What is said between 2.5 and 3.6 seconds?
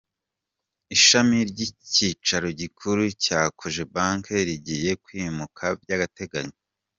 gikuru cya